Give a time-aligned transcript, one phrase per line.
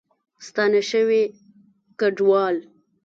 [0.47, 1.23] ستانه شوي
[1.99, 2.55] کډوال